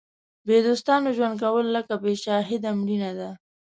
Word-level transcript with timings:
بې 0.45 0.57
دوستانو 0.67 1.09
ژوند 1.17 1.35
کول 1.43 1.65
لکه 1.75 1.93
بې 2.03 2.13
شاهده 2.23 2.69
مړینه 2.79 3.11
ده. 3.19 3.29